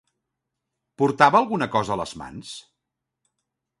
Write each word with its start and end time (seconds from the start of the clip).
Portava 1.01 1.39
alguna 1.41 1.69
cosa 1.75 1.95
a 1.97 1.99
les 2.03 2.15
mans? 2.23 2.55